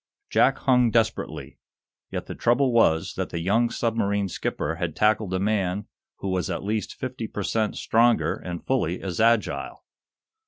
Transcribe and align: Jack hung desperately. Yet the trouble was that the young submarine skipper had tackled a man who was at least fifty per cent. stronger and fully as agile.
Jack 0.31 0.57
hung 0.57 0.89
desperately. 0.89 1.59
Yet 2.09 2.25
the 2.25 2.33
trouble 2.33 2.71
was 2.73 3.13
that 3.17 3.29
the 3.29 3.37
young 3.39 3.69
submarine 3.69 4.29
skipper 4.29 4.77
had 4.77 4.95
tackled 4.95 5.31
a 5.31 5.39
man 5.39 5.85
who 6.15 6.29
was 6.29 6.49
at 6.49 6.63
least 6.63 6.95
fifty 6.95 7.27
per 7.27 7.43
cent. 7.43 7.75
stronger 7.77 8.33
and 8.33 8.65
fully 8.65 8.99
as 8.99 9.19
agile. 9.19 9.83